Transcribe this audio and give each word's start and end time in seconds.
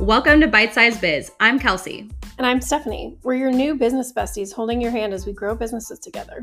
Welcome 0.00 0.40
to 0.40 0.48
Bite 0.48 0.72
Size 0.72 0.96
Biz. 0.96 1.30
I'm 1.40 1.58
Kelsey. 1.58 2.10
And 2.38 2.46
I'm 2.46 2.62
Stephanie. 2.62 3.18
We're 3.22 3.34
your 3.34 3.52
new 3.52 3.74
business 3.74 4.14
besties 4.14 4.50
holding 4.50 4.80
your 4.80 4.90
hand 4.90 5.12
as 5.12 5.26
we 5.26 5.34
grow 5.34 5.54
businesses 5.54 5.98
together. 5.98 6.40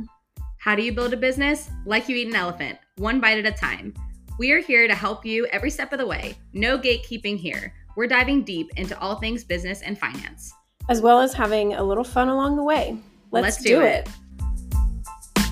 How 0.59 0.75
do 0.75 0.83
you 0.83 0.93
build 0.93 1.11
a 1.11 1.17
business? 1.17 1.71
Like 1.83 2.07
you 2.07 2.15
eat 2.15 2.27
an 2.27 2.35
elephant, 2.35 2.77
one 2.97 3.19
bite 3.19 3.43
at 3.43 3.51
a 3.51 3.57
time. 3.57 3.95
We 4.37 4.51
are 4.51 4.61
here 4.61 4.87
to 4.87 4.93
help 4.93 5.25
you 5.25 5.47
every 5.47 5.71
step 5.71 5.91
of 5.91 5.97
the 5.97 6.05
way. 6.05 6.37
No 6.53 6.77
gatekeeping 6.77 7.39
here. 7.39 7.73
We're 7.95 8.05
diving 8.05 8.43
deep 8.43 8.69
into 8.77 8.97
all 8.99 9.15
things 9.15 9.43
business 9.43 9.81
and 9.81 9.97
finance, 9.97 10.53
as 10.87 11.01
well 11.01 11.19
as 11.19 11.33
having 11.33 11.73
a 11.73 11.83
little 11.83 12.03
fun 12.03 12.29
along 12.29 12.57
the 12.57 12.63
way. 12.63 12.95
Let's, 13.31 13.43
Let's 13.43 13.63
do, 13.63 13.69
do 13.77 13.81
it. 13.81 14.07
it. 14.07 15.45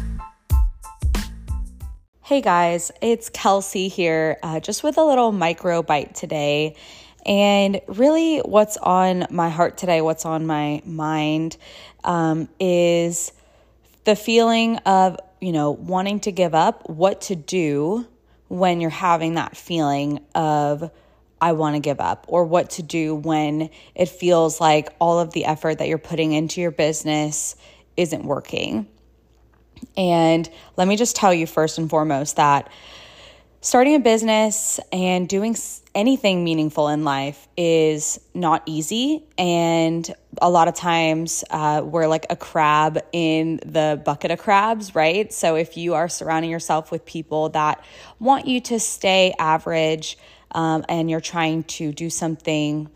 Hey 2.22 2.42
guys, 2.42 2.92
it's 3.02 3.30
Kelsey 3.30 3.88
here, 3.88 4.38
uh, 4.44 4.60
just 4.60 4.84
with 4.84 5.00
a 5.00 5.04
little 5.04 5.32
micro 5.32 5.82
bite 5.82 6.14
today. 6.14 6.76
And 7.26 7.82
really, 7.88 8.40
what's 8.40 8.78
on 8.78 9.26
my 9.32 9.50
heart 9.50 9.78
today, 9.78 10.02
what's 10.02 10.26
on 10.26 10.46
my 10.46 10.82
mind, 10.86 11.58
um, 12.04 12.50
is 12.60 13.32
the 14.04 14.16
feeling 14.16 14.78
of, 14.80 15.18
you 15.42 15.52
know, 15.52 15.72
wanting 15.72 16.20
to 16.22 16.32
give 16.32 16.54
up, 16.54 16.88
what 16.90 17.22
to 17.22 17.36
do 17.36 18.06
when 18.48 18.80
you're 18.80 18.92
having 18.92 19.34
that 19.36 19.58
feeling 19.58 20.20
of, 20.36 20.92
I 21.42 21.54
want 21.54 21.76
to 21.76 21.80
give 21.80 22.00
up, 22.00 22.26
or 22.28 22.46
what 22.46 22.70
to 22.72 22.84
do 22.84 23.16
when 23.16 23.72
it 23.96 24.10
feels 24.10 24.62
like 24.62 24.90
all 25.00 25.20
of 25.20 25.34
the 25.34 25.46
effort 25.46 25.80
that 25.80 25.88
you're 25.88 25.98
putting 25.98 26.34
into 26.34 26.62
your 26.62 26.72
business 26.72 27.56
isn't 27.98 28.24
working. 28.24 28.88
And 29.98 30.50
let 30.78 30.88
me 30.88 30.96
just 30.96 31.16
tell 31.16 31.34
you 31.34 31.48
first 31.48 31.78
and 31.80 31.90
foremost 31.90 32.36
that 32.36 32.70
starting 33.66 33.96
a 33.96 34.00
business 34.00 34.80
and 34.92 35.28
doing 35.28 35.56
anything 35.96 36.44
meaningful 36.44 36.88
in 36.88 37.04
life 37.04 37.48
is 37.58 38.20
not 38.36 38.62
easy. 38.68 39.24
And 39.40 40.08
a 40.40 40.52
lot 40.52 40.68
of 40.68 40.76
times 40.76 41.44
uh, 41.50 41.82
we're 41.84 42.06
like 42.06 42.28
a 42.30 42.36
crab 42.36 43.00
in 43.12 43.60
the 43.66 44.00
bucket 44.06 44.30
of 44.30 44.38
crabs, 44.38 44.94
right? 44.94 45.34
So 45.34 45.56
if 45.56 45.78
you 45.78 45.96
are 45.96 46.08
surrounding 46.08 46.52
yourself 46.52 46.92
with 46.92 47.08
people 47.08 47.50
that 47.50 47.84
want 48.20 48.46
you 48.46 48.62
to 48.62 48.80
stay 48.80 49.34
average 49.40 50.20
um, 50.52 50.86
and 50.88 51.10
you're 51.10 51.20
trying 51.20 51.64
to 51.64 51.92
do 51.92 52.12
something 52.12 52.88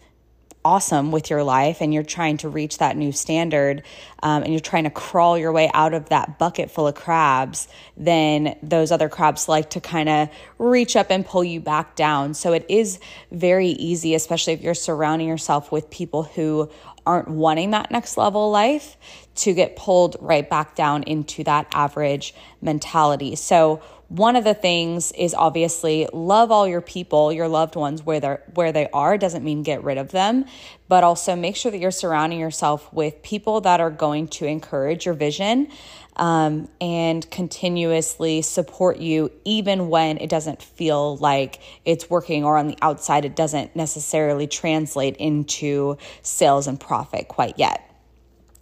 awesome 0.65 1.11
with 1.11 1.29
your 1.29 1.43
life 1.43 1.81
and 1.81 1.93
you're 1.93 2.03
trying 2.03 2.38
to 2.38 2.49
reach 2.49 2.79
that 2.79 2.97
new 2.97 3.11
standard 3.11 3.81
um, 4.23 4.43
and 4.43 4.52
you're 4.52 4.59
trying 4.59 4.83
to 4.83 4.89
crawl 4.89 5.38
your 5.38 5.51
way 5.51 5.71
out 5.73 5.93
of 5.93 6.09
that 6.09 6.38
bucket 6.38 6.69
full 6.69 6.88
of 6.88 6.95
crabs, 6.95 7.67
then 7.95 8.57
those 8.61 8.91
other 8.91 9.07
crabs 9.07 9.47
like 9.47 9.69
to 9.69 9.79
kind 9.79 10.09
of 10.09 10.29
reach 10.57 10.95
up 10.95 11.07
and 11.09 11.25
pull 11.25 11.43
you 11.43 11.59
back 11.59 11.95
down. 11.95 12.33
So 12.33 12.53
it 12.53 12.66
is 12.67 12.99
very 13.31 13.69
easy, 13.69 14.16
especially 14.16 14.53
if 14.53 14.61
you're 14.61 14.73
surrounding 14.73 15.27
yourself 15.27 15.71
with 15.71 15.89
people 15.89 16.23
who 16.23 16.69
aren't 17.05 17.28
wanting 17.28 17.72
that 17.72 17.92
next 17.92 18.17
level 18.17 18.52
life, 18.52 18.97
to 19.36 19.53
get 19.53 19.75
pulled 19.75 20.17
right 20.19 20.50
back 20.50 20.75
down 20.75 21.03
into 21.03 21.44
that 21.45 21.67
average 21.73 22.33
mentality. 22.61 23.36
So 23.36 23.81
one 24.09 24.36
of 24.36 24.44
the 24.44 24.56
things 24.56 25.11
is 25.11 25.33
obviously 25.33 26.08
love 26.11 26.52
all 26.52 26.67
your 26.67 26.81
people, 26.81 27.31
your 27.31 27.47
loved 27.47 27.75
ones 27.75 28.03
where 28.03 28.19
they 28.19 28.38
where 28.53 28.72
they 28.72 28.89
are 28.91 29.17
doesn't 29.17 29.44
mean 29.44 29.64
get 29.64 29.83
rid 29.83 29.97
of 29.97 30.11
them, 30.11 30.45
but 30.89 31.03
also 31.03 31.35
make 31.35 31.55
sure 31.55 31.71
that 31.71 31.77
you're 31.77 31.91
surrounding 31.91 32.39
yourself 32.39 32.91
with 32.91 33.21
people 33.23 33.61
that 33.61 33.79
are 33.79 33.91
going 33.91 34.27
to 34.27 34.45
encourage 34.45 35.05
your 35.05 35.13
vision 35.13 35.69
um, 36.17 36.67
and 36.81 37.29
continuously 37.31 38.41
support 38.41 38.97
you 38.97 39.31
even 39.45 39.87
when 39.87 40.17
it 40.17 40.29
doesn't 40.29 40.61
feel 40.61 41.15
like 41.17 41.61
it's 41.85 42.09
working 42.09 42.43
or 42.43 42.57
on 42.57 42.67
the 42.67 42.77
outside 42.81 43.23
it 43.23 43.35
doesn't 43.35 43.75
necessarily 43.75 44.47
translate 44.47 45.15
into 45.17 45.97
sales 46.21 46.67
and 46.67 46.79
profit 46.79 47.29
quite 47.29 47.57
yet. 47.57 47.85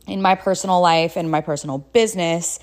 In 0.05 0.21
my 0.21 0.35
personal 0.35 0.79
life 0.79 1.17
and 1.17 1.29
my 1.31 1.41
personal 1.41 1.79
business, 1.79 2.59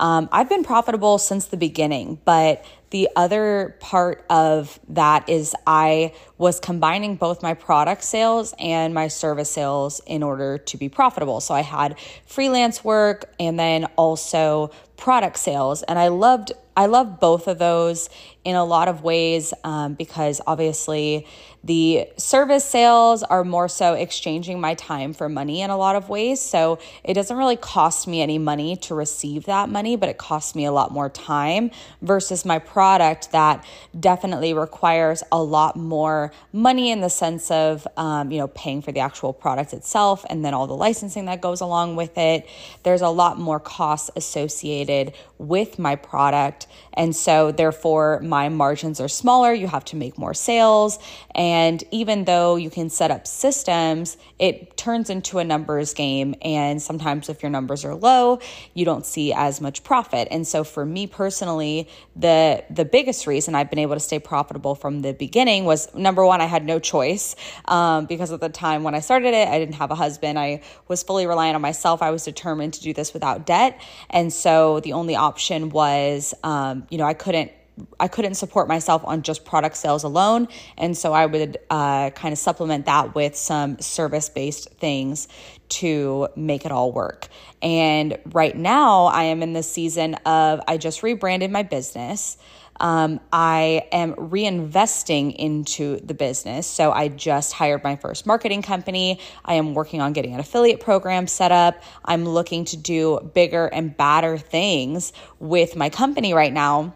um, 0.00 0.28
I've 0.32 0.48
been 0.48 0.64
profitable 0.64 1.18
since 1.18 1.46
the 1.46 1.56
beginning, 1.56 2.20
but 2.24 2.64
the 2.90 3.08
other 3.16 3.76
part 3.80 4.24
of 4.30 4.78
that 4.88 5.28
is 5.28 5.54
I 5.66 6.14
was 6.38 6.58
combining 6.58 7.16
both 7.16 7.42
my 7.42 7.54
product 7.54 8.02
sales 8.02 8.54
and 8.58 8.94
my 8.94 9.08
service 9.08 9.50
sales 9.50 10.00
in 10.06 10.22
order 10.22 10.58
to 10.58 10.76
be 10.76 10.88
profitable. 10.88 11.40
So 11.40 11.54
I 11.54 11.60
had 11.60 11.98
freelance 12.24 12.82
work 12.82 13.34
and 13.38 13.58
then 13.58 13.86
also 13.96 14.70
product 14.96 15.38
sales. 15.38 15.82
And 15.82 15.98
I 15.98 16.08
loved 16.08 16.52
I 16.76 16.86
love 16.86 17.18
both 17.18 17.48
of 17.48 17.58
those 17.58 18.08
in 18.48 18.56
a 18.56 18.64
lot 18.64 18.88
of 18.88 19.02
ways 19.02 19.52
um, 19.62 19.92
because 19.92 20.40
obviously 20.46 21.26
the 21.64 22.08
service 22.16 22.64
sales 22.64 23.22
are 23.22 23.44
more 23.44 23.68
so 23.68 23.92
exchanging 23.92 24.58
my 24.58 24.72
time 24.72 25.12
for 25.12 25.28
money 25.28 25.60
in 25.60 25.68
a 25.68 25.76
lot 25.76 25.96
of 25.96 26.08
ways. 26.08 26.40
So 26.40 26.78
it 27.04 27.12
doesn't 27.12 27.36
really 27.36 27.56
cost 27.56 28.08
me 28.08 28.22
any 28.22 28.38
money 28.38 28.76
to 28.76 28.94
receive 28.94 29.44
that 29.46 29.68
money, 29.68 29.96
but 29.96 30.08
it 30.08 30.16
costs 30.16 30.54
me 30.54 30.64
a 30.64 30.72
lot 30.72 30.92
more 30.92 31.10
time 31.10 31.72
versus 32.00 32.46
my 32.46 32.58
product 32.58 33.32
that 33.32 33.66
definitely 34.00 34.54
requires 34.54 35.22
a 35.30 35.42
lot 35.42 35.76
more 35.76 36.32
money 36.50 36.90
in 36.90 37.02
the 37.02 37.10
sense 37.10 37.50
of, 37.50 37.86
um, 37.98 38.30
you 38.30 38.38
know, 38.38 38.48
paying 38.48 38.80
for 38.80 38.92
the 38.92 39.00
actual 39.00 39.34
product 39.34 39.74
itself 39.74 40.24
and 40.30 40.42
then 40.42 40.54
all 40.54 40.66
the 40.66 40.76
licensing 40.76 41.26
that 41.26 41.42
goes 41.42 41.60
along 41.60 41.96
with 41.96 42.16
it. 42.16 42.48
There's 42.82 43.02
a 43.02 43.10
lot 43.10 43.38
more 43.38 43.60
costs 43.60 44.10
associated 44.16 45.12
with 45.36 45.78
my 45.78 45.96
product 45.96 46.66
and 46.98 47.14
so, 47.14 47.52
therefore, 47.52 48.18
my 48.24 48.37
margins 48.46 49.00
are 49.00 49.08
smaller. 49.08 49.52
You 49.52 49.66
have 49.66 49.84
to 49.86 49.96
make 49.96 50.16
more 50.16 50.34
sales. 50.34 51.00
And 51.34 51.82
even 51.90 52.24
though 52.24 52.54
you 52.56 52.70
can 52.70 52.90
set 52.90 53.10
up 53.10 53.26
systems, 53.26 54.16
it 54.38 54.76
turns 54.76 55.10
into 55.10 55.38
a 55.38 55.44
numbers 55.44 55.94
game. 55.94 56.34
And 56.42 56.80
sometimes, 56.80 57.28
if 57.28 57.42
your 57.42 57.50
numbers 57.50 57.84
are 57.84 57.94
low, 57.94 58.38
you 58.74 58.84
don't 58.84 59.04
see 59.04 59.32
as 59.32 59.60
much 59.60 59.82
profit. 59.82 60.28
And 60.30 60.46
so, 60.46 60.62
for 60.62 60.86
me 60.86 61.06
personally, 61.06 61.88
the, 62.14 62.64
the 62.70 62.84
biggest 62.84 63.26
reason 63.26 63.54
I've 63.54 63.70
been 63.70 63.78
able 63.80 63.94
to 63.94 64.00
stay 64.00 64.20
profitable 64.20 64.74
from 64.74 65.00
the 65.00 65.12
beginning 65.12 65.64
was 65.64 65.92
number 65.94 66.24
one, 66.24 66.40
I 66.40 66.46
had 66.46 66.64
no 66.64 66.78
choice 66.78 67.34
um, 67.66 68.06
because 68.06 68.30
at 68.30 68.40
the 68.40 68.48
time 68.48 68.84
when 68.84 68.94
I 68.94 69.00
started 69.00 69.34
it, 69.34 69.48
I 69.48 69.58
didn't 69.58 69.76
have 69.76 69.90
a 69.90 69.96
husband. 69.96 70.38
I 70.38 70.62
was 70.86 71.02
fully 71.02 71.26
reliant 71.26 71.56
on 71.56 71.62
myself. 71.62 72.02
I 72.02 72.10
was 72.10 72.24
determined 72.24 72.74
to 72.74 72.82
do 72.82 72.92
this 72.92 73.12
without 73.12 73.46
debt. 73.46 73.80
And 74.10 74.32
so, 74.32 74.80
the 74.80 74.92
only 74.92 75.16
option 75.16 75.70
was, 75.70 76.34
um, 76.44 76.86
you 76.90 76.98
know, 76.98 77.04
I 77.04 77.14
couldn't 77.14 77.52
I 78.00 78.08
couldn't 78.08 78.34
support 78.34 78.68
myself 78.68 79.02
on 79.04 79.22
just 79.22 79.44
product 79.44 79.76
sales 79.76 80.04
alone. 80.04 80.48
And 80.76 80.96
so 80.96 81.12
I 81.12 81.26
would 81.26 81.58
uh, 81.70 82.10
kind 82.10 82.32
of 82.32 82.38
supplement 82.38 82.86
that 82.86 83.14
with 83.14 83.36
some 83.36 83.78
service 83.80 84.28
based 84.28 84.70
things 84.74 85.28
to 85.68 86.28
make 86.36 86.64
it 86.64 86.72
all 86.72 86.92
work. 86.92 87.28
And 87.62 88.18
right 88.26 88.56
now, 88.56 89.06
I 89.06 89.24
am 89.24 89.42
in 89.42 89.52
the 89.52 89.62
season 89.62 90.14
of 90.26 90.60
I 90.66 90.76
just 90.76 91.02
rebranded 91.02 91.50
my 91.50 91.62
business. 91.62 92.38
Um, 92.80 93.20
I 93.32 93.88
am 93.90 94.14
reinvesting 94.14 95.34
into 95.34 95.98
the 96.00 96.14
business. 96.14 96.66
So 96.66 96.92
I 96.92 97.08
just 97.08 97.52
hired 97.52 97.82
my 97.82 97.96
first 97.96 98.26
marketing 98.26 98.62
company. 98.62 99.20
I 99.44 99.54
am 99.54 99.74
working 99.74 100.00
on 100.00 100.12
getting 100.12 100.32
an 100.34 100.40
affiliate 100.40 100.80
program 100.80 101.26
set 101.26 101.50
up. 101.50 101.82
I'm 102.04 102.24
looking 102.24 102.64
to 102.66 102.76
do 102.76 103.30
bigger 103.34 103.66
and 103.66 103.96
badder 103.96 104.38
things 104.38 105.12
with 105.40 105.76
my 105.76 105.90
company 105.90 106.34
right 106.34 106.52
now. 106.52 106.94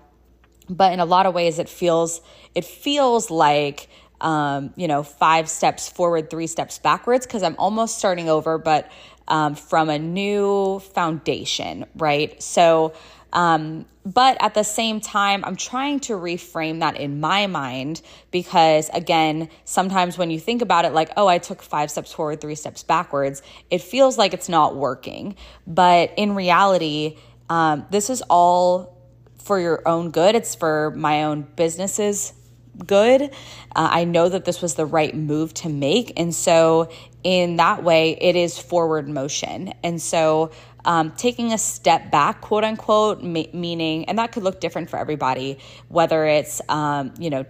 But 0.69 0.93
in 0.93 1.01
a 1.01 1.05
lot 1.05 1.27
of 1.27 1.35
ways, 1.35 1.59
it 1.59 1.69
feels 1.69 2.21
it 2.55 2.65
feels 2.65 3.31
like 3.31 3.89
um, 4.21 4.73
you 4.77 4.89
know 4.89 5.03
five 5.03 5.49
steps 5.49 5.89
forward, 5.89 6.31
three 6.31 6.47
steps 6.47 6.79
backwards 6.79 7.27
because 7.27 7.43
I'm 7.43 7.57
almost 7.59 7.99
starting 7.99 8.29
over, 8.29 8.59
but 8.59 8.91
um, 9.29 9.55
from 9.55 9.89
a 9.89 9.99
new 9.99 10.81
foundation, 10.81 11.87
right? 11.95 12.41
So 12.43 12.93
um, 13.33 13.87
but 14.05 14.37
at 14.41 14.55
the 14.55 14.63
same 14.63 15.01
time, 15.01 15.45
I'm 15.45 15.57
trying 15.57 16.01
to 16.01 16.15
reframe 16.15 16.81
that 16.81 16.97
in 16.97 17.21
my 17.21 17.47
mind 17.47 18.03
because, 18.31 18.91
again, 18.93 19.49
sometimes 19.65 20.19
when 20.19 20.31
you 20.31 20.41
think 20.41 20.61
about 20.61 20.85
it, 20.85 20.93
like, 20.93 21.13
oh, 21.17 21.29
I 21.29 21.39
took 21.39 21.63
five 21.63 21.91
steps 21.91 22.13
forward, 22.13 22.41
three 22.41 22.57
steps 22.57 22.83
backwards, 22.83 23.43
it 23.71 23.81
feels 23.81 24.19
like 24.19 24.35
it's 24.35 24.49
not 24.49 24.77
working. 24.77 25.37
But 25.67 26.13
in 26.17 26.35
reality, 26.35 27.17
um, 27.49 27.87
this 27.91 28.11
is 28.11 28.23
all 28.23 28.99
for 29.45 29.61
your 29.61 29.87
own 29.87 30.11
good, 30.11 30.35
it's 30.35 30.55
for 30.55 30.93
my 30.97 31.25
own 31.25 31.43
business's 31.57 32.33
good. 32.87 33.23
Uh, 33.23 33.29
I 33.75 34.05
know 34.05 34.29
that 34.29 34.45
this 34.45 34.63
was 34.63 34.75
the 34.75 34.87
right 34.87 35.15
move 35.15 35.53
to 35.55 35.69
make. 35.69 36.19
And 36.19 36.35
so, 36.35 36.91
in 37.23 37.57
that 37.57 37.85
way, 37.85 38.17
it 38.21 38.35
is 38.35 38.59
forward 38.59 39.09
motion. 39.09 39.75
And 39.83 40.01
so, 40.01 40.51
um, 40.85 41.13
taking 41.13 41.53
a 41.53 41.59
step 41.59 42.11
back, 42.11 42.41
quote 42.41 42.65
unquote, 42.65 43.23
meaning, 43.23 44.07
and 44.07 44.19
that 44.19 44.33
could 44.33 44.43
look 44.43 44.61
different 44.61 44.91
for 44.91 44.99
everybody, 44.99 45.59
whether 45.89 46.27
it's, 46.27 46.61
um, 46.69 47.15
you 47.19 47.31
know, 47.31 47.45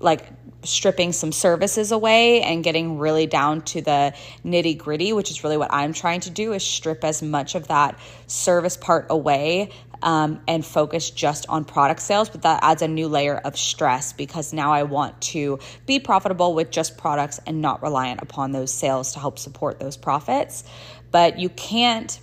like 0.00 0.26
stripping 0.64 1.12
some 1.12 1.32
services 1.32 1.92
away 1.92 2.40
and 2.42 2.64
getting 2.64 2.98
really 2.98 3.26
down 3.26 3.60
to 3.62 3.82
the 3.82 4.14
nitty 4.44 4.78
gritty, 4.78 5.12
which 5.12 5.30
is 5.30 5.44
really 5.44 5.56
what 5.56 5.72
I'm 5.72 5.92
trying 5.92 6.20
to 6.20 6.30
do 6.30 6.52
is 6.52 6.64
strip 6.64 7.04
as 7.04 7.20
much 7.22 7.54
of 7.54 7.68
that 7.68 7.98
service 8.26 8.76
part 8.76 9.06
away 9.10 9.70
um, 10.02 10.40
and 10.48 10.64
focus 10.66 11.10
just 11.10 11.46
on 11.48 11.64
product 11.64 12.00
sales, 12.00 12.28
but 12.28 12.42
that 12.42 12.60
adds 12.62 12.82
a 12.82 12.88
new 12.88 13.08
layer 13.08 13.36
of 13.36 13.56
stress 13.56 14.12
because 14.12 14.52
now 14.52 14.72
I 14.72 14.82
want 14.82 15.20
to 15.22 15.60
be 15.86 16.00
profitable 16.00 16.54
with 16.54 16.70
just 16.70 16.98
products 16.98 17.40
and 17.46 17.62
not 17.62 17.82
reliant 17.82 18.20
upon 18.20 18.52
those 18.52 18.72
sales 18.72 19.12
to 19.12 19.20
help 19.20 19.38
support 19.38 19.78
those 19.78 19.96
profits. 19.96 20.64
But 21.10 21.38
you 21.38 21.48
can't 21.48 22.20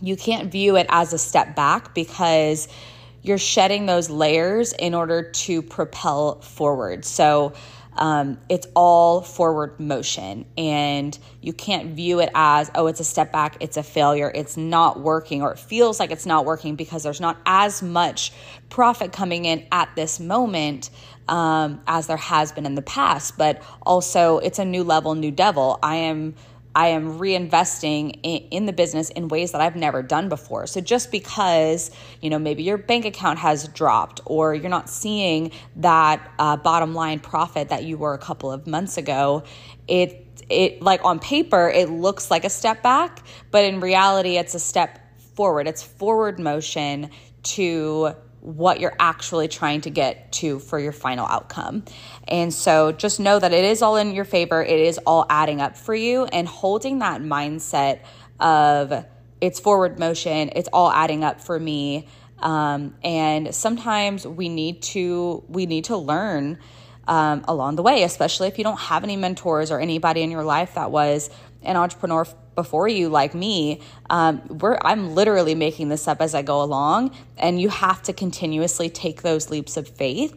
you 0.00 0.16
can't 0.16 0.50
view 0.50 0.76
it 0.76 0.86
as 0.90 1.12
a 1.12 1.18
step 1.18 1.56
back 1.56 1.94
because 1.94 2.68
you're 3.22 3.38
shedding 3.38 3.86
those 3.86 4.10
layers 4.10 4.72
in 4.72 4.92
order 4.92 5.30
to 5.30 5.62
propel 5.62 6.40
forward. 6.40 7.04
So 7.06 7.54
um, 7.96 8.38
it's 8.48 8.66
all 8.74 9.20
forward 9.20 9.78
motion 9.78 10.46
and 10.56 11.18
you 11.40 11.52
can't 11.52 11.90
view 11.94 12.20
it 12.20 12.30
as 12.34 12.70
oh 12.74 12.86
it's 12.86 13.00
a 13.00 13.04
step 13.04 13.32
back 13.32 13.56
it's 13.60 13.76
a 13.76 13.82
failure 13.82 14.30
it's 14.34 14.56
not 14.56 15.00
working 15.00 15.42
or 15.42 15.52
it 15.52 15.58
feels 15.58 16.00
like 16.00 16.10
it's 16.10 16.26
not 16.26 16.44
working 16.44 16.76
because 16.76 17.02
there's 17.02 17.20
not 17.20 17.38
as 17.46 17.82
much 17.82 18.32
profit 18.68 19.12
coming 19.12 19.44
in 19.44 19.66
at 19.70 19.88
this 19.94 20.18
moment 20.18 20.90
um, 21.28 21.80
as 21.86 22.06
there 22.06 22.16
has 22.16 22.52
been 22.52 22.66
in 22.66 22.74
the 22.74 22.82
past. 22.82 23.36
But 23.36 23.62
also 23.82 24.38
it's 24.38 24.58
a 24.58 24.64
new 24.64 24.84
level 24.84 25.14
new 25.14 25.30
devil. 25.30 25.78
I 25.82 25.96
am 25.96 26.34
I 26.74 26.88
am 26.88 27.18
reinvesting 27.18 28.18
in, 28.22 28.48
in, 28.50 28.66
the 28.66 28.72
business 28.72 29.10
in 29.10 29.28
ways 29.28 29.52
that 29.52 29.60
I've 29.60 29.76
never 29.76 30.02
done 30.02 30.28
before. 30.28 30.66
So 30.66 30.80
just 30.80 31.12
because, 31.12 31.90
you 32.20 32.30
know, 32.30 32.38
maybe 32.38 32.62
your 32.62 32.78
bank 32.78 33.04
account 33.04 33.38
has 33.38 33.68
dropped 33.68 34.20
or 34.24 34.54
you're 34.54 34.70
not 34.70 34.88
seeing 34.88 35.52
that 35.76 36.28
uh, 36.38 36.56
bottom 36.56 36.94
line 36.94 37.20
profit 37.20 37.68
that 37.68 37.84
you 37.84 37.96
were 37.96 38.14
a 38.14 38.18
couple 38.18 38.50
of 38.50 38.66
months 38.66 38.96
ago, 38.96 39.44
it 39.86 40.20
it 40.50 40.82
like 40.82 41.02
on 41.04 41.18
paper 41.20 41.70
it 41.70 41.88
looks 41.88 42.30
like 42.30 42.44
a 42.44 42.50
step 42.50 42.82
back, 42.82 43.22
but 43.50 43.64
in 43.64 43.80
reality 43.80 44.36
it's 44.36 44.54
a 44.54 44.58
step 44.58 44.98
forward. 45.34 45.66
It's 45.66 45.82
forward 45.82 46.38
motion 46.38 47.10
to 47.44 48.14
what 48.44 48.78
you're 48.78 48.96
actually 49.00 49.48
trying 49.48 49.80
to 49.80 49.90
get 49.90 50.30
to 50.30 50.58
for 50.58 50.78
your 50.78 50.92
final 50.92 51.26
outcome. 51.26 51.82
And 52.28 52.52
so 52.52 52.92
just 52.92 53.18
know 53.18 53.38
that 53.38 53.54
it 53.54 53.64
is 53.64 53.80
all 53.80 53.96
in 53.96 54.12
your 54.12 54.26
favor, 54.26 54.62
it 54.62 54.80
is 54.80 54.98
all 55.06 55.24
adding 55.30 55.62
up 55.62 55.78
for 55.78 55.94
you, 55.94 56.26
and 56.26 56.46
holding 56.46 56.98
that 56.98 57.22
mindset 57.22 58.00
of 58.38 59.06
it's 59.40 59.60
forward 59.60 59.98
motion, 59.98 60.50
it's 60.54 60.68
all 60.74 60.90
adding 60.90 61.24
up 61.24 61.40
for 61.40 61.58
me. 61.58 62.06
Um, 62.38 62.94
and 63.02 63.54
sometimes 63.54 64.26
we 64.26 64.50
need 64.50 64.82
to 64.82 65.42
we 65.48 65.64
need 65.64 65.84
to 65.84 65.96
learn 65.96 66.58
um, 67.08 67.44
along 67.48 67.76
the 67.76 67.82
way, 67.82 68.02
especially 68.02 68.48
if 68.48 68.58
you 68.58 68.64
don't 68.64 68.78
have 68.78 69.04
any 69.04 69.16
mentors 69.16 69.70
or 69.70 69.80
anybody 69.80 70.20
in 70.20 70.30
your 70.30 70.44
life 70.44 70.74
that 70.74 70.90
was 70.90 71.30
an 71.62 71.76
entrepreneur 71.76 72.26
before 72.54 72.88
you 72.88 73.08
like 73.08 73.34
me 73.34 73.80
um, 74.10 74.42
we're 74.48 74.78
i'm 74.82 75.14
literally 75.14 75.54
making 75.54 75.88
this 75.88 76.06
up 76.08 76.20
as 76.20 76.34
i 76.34 76.42
go 76.42 76.62
along 76.62 77.14
and 77.36 77.60
you 77.60 77.68
have 77.68 78.02
to 78.02 78.12
continuously 78.12 78.88
take 78.88 79.22
those 79.22 79.50
leaps 79.50 79.76
of 79.76 79.88
faith 79.88 80.34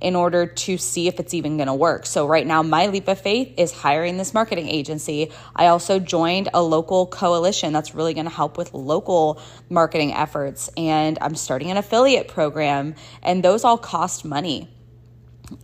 in 0.00 0.16
order 0.16 0.46
to 0.46 0.78
see 0.78 1.08
if 1.08 1.20
it's 1.20 1.34
even 1.34 1.58
going 1.58 1.66
to 1.66 1.74
work. 1.74 2.06
So 2.06 2.26
right 2.26 2.46
now 2.46 2.62
my 2.62 2.86
leap 2.86 3.06
of 3.06 3.20
faith 3.20 3.52
is 3.58 3.70
hiring 3.70 4.16
this 4.16 4.32
marketing 4.32 4.66
agency. 4.66 5.30
I 5.54 5.66
also 5.66 5.98
joined 5.98 6.48
a 6.54 6.62
local 6.62 7.06
coalition 7.06 7.74
that's 7.74 7.94
really 7.94 8.14
going 8.14 8.24
to 8.24 8.30
help 8.32 8.56
with 8.56 8.72
local 8.72 9.40
marketing 9.68 10.12
efforts 10.12 10.68
and 10.76 11.18
i'm 11.20 11.34
starting 11.34 11.70
an 11.70 11.76
affiliate 11.76 12.28
program 12.28 12.94
and 13.22 13.42
those 13.42 13.64
all 13.64 13.78
cost 13.78 14.24
money 14.24 14.68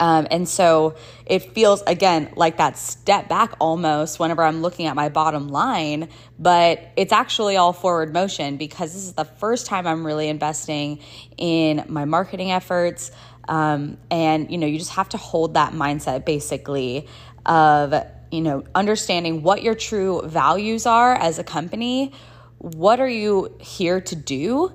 um, 0.00 0.26
and 0.30 0.48
so 0.48 0.96
it 1.24 1.54
feels 1.54 1.82
again 1.82 2.32
like 2.36 2.58
that 2.58 2.76
step 2.76 3.28
back 3.28 3.54
almost 3.60 4.18
whenever 4.18 4.42
I'm 4.42 4.62
looking 4.62 4.86
at 4.86 4.96
my 4.96 5.08
bottom 5.08 5.48
line, 5.48 6.08
but 6.38 6.92
it's 6.96 7.12
actually 7.12 7.56
all 7.56 7.72
forward 7.72 8.12
motion 8.12 8.56
because 8.56 8.92
this 8.92 9.04
is 9.04 9.12
the 9.14 9.24
first 9.24 9.66
time 9.66 9.86
I'm 9.86 10.04
really 10.04 10.28
investing 10.28 11.00
in 11.36 11.84
my 11.88 12.04
marketing 12.04 12.50
efforts. 12.50 13.10
Um, 13.48 13.98
and 14.10 14.50
you 14.50 14.58
know, 14.58 14.66
you 14.66 14.78
just 14.78 14.92
have 14.92 15.08
to 15.10 15.16
hold 15.16 15.54
that 15.54 15.72
mindset 15.72 16.24
basically 16.24 17.06
of 17.44 17.94
you 18.32 18.40
know 18.40 18.64
understanding 18.74 19.42
what 19.42 19.62
your 19.62 19.74
true 19.74 20.22
values 20.24 20.86
are 20.86 21.14
as 21.14 21.38
a 21.38 21.44
company. 21.44 22.12
What 22.58 23.00
are 23.00 23.08
you 23.08 23.56
here 23.60 24.00
to 24.00 24.16
do? 24.16 24.72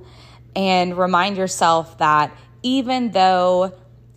And 0.55 0.97
remind 0.97 1.37
yourself 1.37 1.97
that 1.99 2.35
even 2.63 3.11
though 3.11 3.73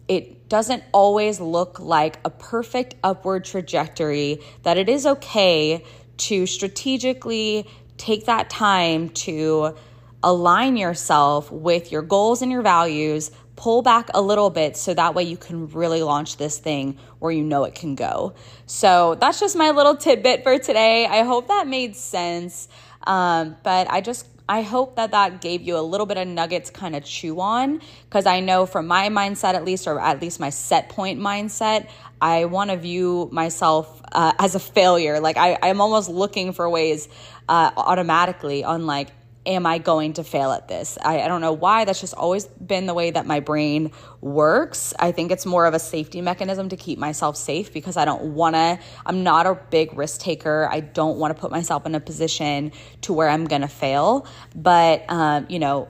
it 0.09 0.44
doesn't 0.55 0.85
always 0.93 1.41
look 1.41 1.81
like 1.81 2.21
a 2.25 2.31
perfect 2.31 2.95
upward 3.03 3.45
trajectory, 3.45 4.41
that 4.63 4.79
it 4.79 4.89
is 4.89 5.05
okay 5.05 5.85
to 6.17 6.47
strategically 6.47 7.67
take 7.97 8.27
that 8.27 8.49
time 8.49 9.09
to 9.09 9.75
align 10.23 10.77
yourself 10.77 11.51
with 11.51 11.91
your 11.91 12.03
goals 12.03 12.41
and 12.41 12.53
your 12.53 12.63
values, 12.63 13.33
pull 13.57 13.83
back 13.83 14.09
a 14.15 14.23
little 14.23 14.49
bit 14.49 14.77
so 14.77 14.95
that 14.95 15.13
way 15.17 15.25
you 15.25 15.37
can 15.37 15.67
really 15.71 16.05
launch 16.05 16.37
this 16.37 16.57
thing 16.57 16.99
where 17.19 17.33
you 17.33 17.43
know 17.43 17.65
it 17.65 17.75
can 17.75 17.97
go. 17.97 18.33
So 18.67 19.17
that's 19.17 19.41
just 19.41 19.57
my 19.57 19.73
little 19.73 19.97
tidbit 19.97 20.45
for 20.45 20.57
today. 20.61 21.05
I 21.05 21.25
hope 21.25 21.49
that 21.49 21.67
made 21.67 21.97
sense. 21.97 22.69
Um, 23.05 23.57
but 23.65 23.91
I 23.91 24.01
just 24.01 24.25
I 24.49 24.61
hope 24.61 24.97
that 24.97 25.13
that 25.13 25.41
gave 25.41 25.63
you 25.63 25.79
a 25.79 25.81
little 25.81 26.05
bit 26.05 26.19
of 26.19 26.29
nuggets 26.29 26.69
kind 26.69 26.95
of 26.95 27.05
chew 27.05 27.41
on 27.41 27.81
because 28.05 28.27
I 28.27 28.41
know 28.41 28.67
from 28.67 28.87
my 28.87 29.09
mindset, 29.09 29.55
at 29.55 29.65
least, 29.65 29.87
or 29.87 29.99
at 29.99 30.21
least 30.21 30.39
my 30.39 30.51
set 30.51 30.91
point 30.91 31.19
mindset, 31.19 31.89
I 32.21 32.45
want 32.45 32.71
to 32.71 32.77
view 32.77 33.29
myself 33.33 34.03
uh, 34.13 34.33
as 34.39 34.55
a 34.55 34.61
failure. 34.61 35.19
Like 35.21 35.39
I, 35.39 35.59
I'm 35.63 35.81
almost 35.81 36.11
looking 36.11 36.53
for 36.53 36.69
ways 36.69 37.09
uh, 37.49 37.71
automatically 37.77 38.65
on 38.65 38.85
like, 38.87 39.09
am 39.47 39.67
I 39.67 39.79
going 39.79 40.15
to 40.15 40.25
fail 40.25 40.53
at 40.53 40.69
this? 40.69 40.97
I, 41.03 41.23
I 41.23 41.29
don't 41.29 41.41
know 41.41 41.53
why. 41.53 41.85
That's 41.85 42.01
just 42.01 42.15
always 42.15 42.47
been 42.47 42.87
the 42.87 42.95
way 42.95 43.11
that 43.11 43.27
my 43.27 43.41
brain 43.41 43.93
works. 44.21 44.95
I 44.99 45.13
think 45.13 45.31
it's 45.31 45.45
more 45.45 45.67
of 45.67 45.75
a 45.75 45.79
safety 45.79 46.21
mechanism 46.21 46.71
to 46.71 46.77
keep 46.77 46.99
myself 46.99 47.37
safe 47.37 47.73
because 47.73 47.97
I 47.97 48.05
don't 48.05 48.35
want 48.35 48.55
to, 48.57 48.79
I'm 49.05 49.23
not 49.23 49.47
a 49.47 49.55
big 49.55 49.97
risk 49.97 50.21
taker. 50.21 50.69
I 50.71 50.81
don't 50.81 51.19
want 51.19 51.35
to 51.35 51.41
put 51.41 51.51
myself 51.51 51.85
in 51.87 51.95
a 51.95 52.01
position 52.01 52.73
to 53.03 53.13
where 53.13 53.29
I'm 53.29 53.45
going 53.47 53.63
to 53.63 53.69
fail. 53.69 54.27
But, 54.55 55.05
um, 55.11 55.47
you 55.49 55.59
know, 55.59 55.89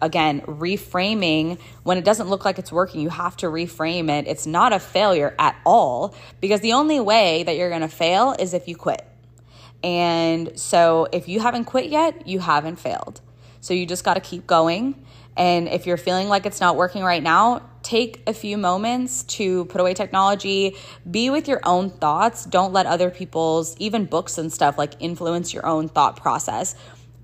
again, 0.00 0.40
reframing 0.42 1.60
when 1.82 1.98
it 1.98 2.04
doesn't 2.04 2.28
look 2.28 2.44
like 2.44 2.58
it's 2.58 2.72
working, 2.72 3.00
you 3.00 3.10
have 3.10 3.36
to 3.38 3.46
reframe 3.46 4.08
it. 4.08 4.26
It's 4.26 4.46
not 4.46 4.72
a 4.72 4.78
failure 4.78 5.34
at 5.38 5.56
all 5.64 6.14
because 6.40 6.60
the 6.60 6.72
only 6.72 7.00
way 7.00 7.42
that 7.42 7.56
you're 7.56 7.70
going 7.70 7.82
to 7.82 7.88
fail 7.88 8.34
is 8.38 8.54
if 8.54 8.68
you 8.68 8.76
quit. 8.76 9.06
And 9.84 10.58
so 10.58 11.08
if 11.12 11.28
you 11.28 11.40
haven't 11.40 11.66
quit 11.66 11.90
yet, 11.90 12.26
you 12.26 12.38
haven't 12.38 12.76
failed. 12.76 13.20
So 13.60 13.74
you 13.74 13.84
just 13.84 14.02
got 14.02 14.14
to 14.14 14.20
keep 14.20 14.46
going. 14.46 15.04
And 15.36 15.68
if 15.68 15.86
you're 15.86 15.98
feeling 15.98 16.28
like 16.28 16.46
it's 16.46 16.60
not 16.60 16.76
working 16.76 17.04
right 17.04 17.22
now, 17.22 17.68
take 17.82 18.22
a 18.26 18.32
few 18.32 18.56
moments 18.56 19.24
to 19.24 19.66
put 19.66 19.82
away 19.82 19.92
technology, 19.92 20.76
be 21.10 21.28
with 21.28 21.48
your 21.48 21.60
own 21.64 21.90
thoughts. 21.90 22.46
Don't 22.46 22.72
let 22.72 22.86
other 22.86 23.10
people's, 23.10 23.76
even 23.78 24.06
books 24.06 24.38
and 24.38 24.50
stuff, 24.50 24.78
like 24.78 24.94
influence 25.00 25.52
your 25.52 25.66
own 25.66 25.88
thought 25.88 26.16
process. 26.16 26.74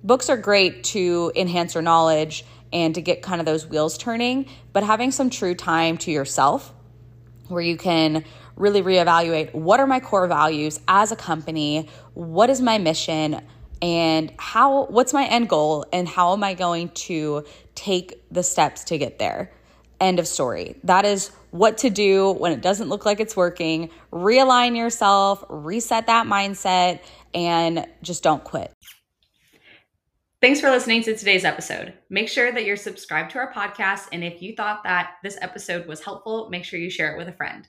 Books 0.04 0.28
are 0.28 0.36
great 0.36 0.84
to 0.84 1.32
enhance 1.34 1.74
your 1.74 1.82
knowledge 1.82 2.44
and 2.74 2.94
to 2.94 3.00
get 3.00 3.22
kind 3.22 3.40
of 3.40 3.46
those 3.46 3.66
wheels 3.66 3.96
turning, 3.96 4.46
but 4.74 4.82
having 4.82 5.12
some 5.12 5.30
true 5.30 5.54
time 5.54 5.96
to 5.98 6.10
yourself 6.10 6.74
where 7.48 7.62
you 7.62 7.76
can 7.76 8.24
really 8.56 8.82
reevaluate 8.82 9.54
what 9.54 9.80
are 9.80 9.86
my 9.86 10.00
core 10.00 10.26
values 10.26 10.80
as 10.88 11.12
a 11.12 11.16
company, 11.16 11.88
what 12.14 12.50
is 12.50 12.60
my 12.60 12.78
mission, 12.78 13.40
and 13.82 14.32
how 14.38 14.86
what's 14.86 15.12
my 15.12 15.24
end 15.26 15.48
goal 15.48 15.86
and 15.92 16.06
how 16.06 16.32
am 16.32 16.44
I 16.44 16.54
going 16.54 16.90
to 16.90 17.44
take 17.74 18.22
the 18.30 18.42
steps 18.42 18.84
to 18.84 18.98
get 18.98 19.18
there. 19.18 19.52
End 20.00 20.18
of 20.18 20.26
story. 20.26 20.76
That 20.84 21.04
is 21.04 21.30
what 21.50 21.78
to 21.78 21.90
do 21.90 22.32
when 22.32 22.52
it 22.52 22.62
doesn't 22.62 22.88
look 22.88 23.04
like 23.04 23.20
it's 23.20 23.36
working. 23.36 23.90
Realign 24.12 24.76
yourself, 24.76 25.44
reset 25.48 26.06
that 26.06 26.26
mindset, 26.26 27.00
and 27.34 27.86
just 28.02 28.22
don't 28.22 28.42
quit. 28.44 28.72
Thanks 30.40 30.58
for 30.58 30.70
listening 30.70 31.02
to 31.02 31.14
today's 31.14 31.44
episode. 31.44 31.92
Make 32.08 32.30
sure 32.30 32.50
that 32.50 32.64
you're 32.64 32.76
subscribed 32.76 33.32
to 33.32 33.38
our 33.38 33.52
podcast. 33.52 34.08
And 34.10 34.24
if 34.24 34.40
you 34.40 34.54
thought 34.56 34.84
that 34.84 35.16
this 35.22 35.36
episode 35.42 35.86
was 35.86 36.02
helpful, 36.02 36.48
make 36.48 36.64
sure 36.64 36.78
you 36.78 36.88
share 36.88 37.12
it 37.12 37.18
with 37.18 37.28
a 37.28 37.32
friend. 37.32 37.68